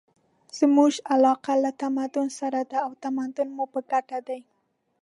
[0.57, 4.41] زموږ علاقه له تمدن سره ده او تمدن مو په ګټه دی.